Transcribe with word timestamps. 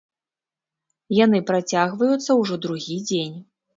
Яны 1.17 1.39
працягваюцца 1.49 2.31
ўжо 2.41 2.59
другі 2.65 2.97
дзень. 3.11 3.35